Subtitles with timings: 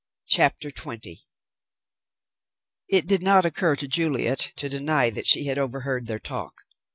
[0.25, 1.25] CHAPTER XX
[2.87, 6.63] It did not occur to Juliet to deny that she had overheard their talk.